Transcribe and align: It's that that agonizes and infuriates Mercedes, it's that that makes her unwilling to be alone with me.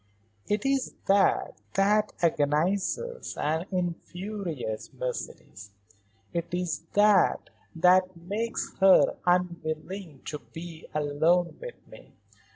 It's 0.47 0.93
that 1.05 1.61
that 1.75 2.11
agonizes 2.23 3.37
and 3.37 3.67
infuriates 3.71 4.91
Mercedes, 4.93 5.69
it's 6.33 6.79
that 6.93 7.51
that 7.75 8.17
makes 8.17 8.75
her 8.79 9.15
unwilling 9.27 10.21
to 10.25 10.39
be 10.39 10.87
alone 10.95 11.55
with 11.61 11.75
me. 11.87 12.13